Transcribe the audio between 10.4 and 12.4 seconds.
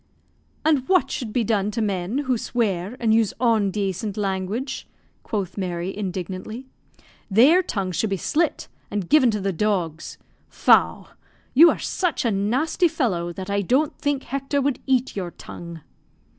Faugh! You are such a